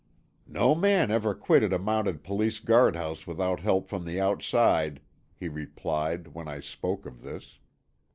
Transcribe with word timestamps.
"No 0.47 0.73
man 0.73 1.11
ever 1.11 1.35
quitted 1.35 1.71
a 1.71 1.77
Mounted 1.77 2.23
Police 2.23 2.57
guardhouse 2.57 3.27
without 3.27 3.59
help 3.59 3.87
from 3.87 4.03
the 4.03 4.19
outside," 4.19 4.99
he 5.35 5.47
replied, 5.47 6.29
when 6.29 6.47
I 6.47 6.59
spoke 6.59 7.05
of 7.05 7.21
this. 7.21 7.59